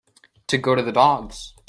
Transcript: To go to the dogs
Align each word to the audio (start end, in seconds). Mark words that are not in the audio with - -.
To 0.47 0.57
go 0.57 0.73
to 0.73 0.81
the 0.81 0.91
dogs 0.91 1.53